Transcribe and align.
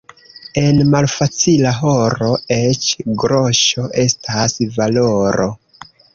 En 0.59 0.79
malfacila 0.93 1.73
horo 1.81 2.31
eĉ 2.57 2.89
groŝo 3.25 3.87
estas 4.07 4.59
valoro. 4.81 5.49